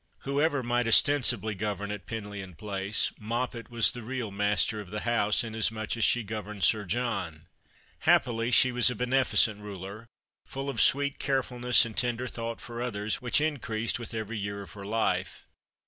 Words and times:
Whoever 0.21 0.63
might 0.63 0.87
ostensibly 0.87 1.53
govern 1.53 1.91
at 1.91 2.07
Penlyon 2.07 2.55
Place, 2.57 3.11
]\loppet 3.21 3.69
was 3.69 3.91
the 3.91 4.01
real 4.01 4.31
master 4.31 4.79
of 4.81 4.89
the 4.89 5.01
house, 5.01 5.43
inasmuch 5.43 5.95
as 5.95 6.11
The 6.11 6.23
Christmas 6.23 6.31
Hirelings. 6.65 6.69
259 6.69 7.31
she 7.31 7.37
goTerned 7.37 7.37
Sir 7.37 7.45
John. 7.45 7.47
Happily 7.99 8.49
she 8.49 8.71
was 8.71 8.89
a 8.89 8.95
beneficent 8.95 9.59
ruler, 9.61 10.07
full 10.43 10.71
of 10.71 10.81
sweet 10.81 11.19
carefulness 11.19 11.85
and 11.85 11.95
tender 11.95 12.27
thought 12.27 12.59
for 12.59 12.81
others, 12.81 13.21
which 13.21 13.39
increased 13.39 13.99
with 13.99 14.15
every 14.15 14.39
year 14.39 14.63
of 14.63 14.71
her 14.71 14.87
life. 14.87 15.45